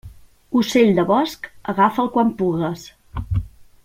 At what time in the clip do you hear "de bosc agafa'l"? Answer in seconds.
0.99-2.11